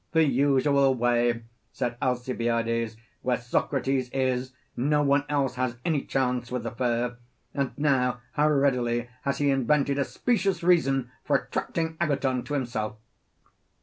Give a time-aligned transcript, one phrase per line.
[0.13, 6.63] The usual way, said Alcibiades; where Socrates is, no one else has any chance with
[6.63, 7.17] the fair;
[7.53, 12.95] and now how readily has he invented a specious reason for attracting Agathon to himself.